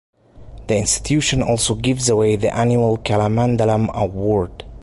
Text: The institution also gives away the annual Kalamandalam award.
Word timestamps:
The 0.65 0.79
institution 0.79 1.43
also 1.43 1.75
gives 1.75 2.09
away 2.09 2.35
the 2.35 2.51
annual 2.55 2.97
Kalamandalam 2.97 3.93
award. 3.93 4.65